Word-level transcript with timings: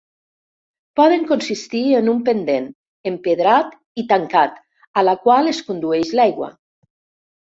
Poden 0.99 1.25
consistir 1.31 1.81
en 1.97 2.07
un 2.13 2.23
pendent, 2.29 2.65
empedrat 3.11 3.75
i 4.05 4.05
tancat, 4.13 4.55
a 5.03 5.05
la 5.09 5.13
qual 5.27 5.51
es 5.53 5.61
condueix 5.69 6.15
l'aigua. 6.21 6.51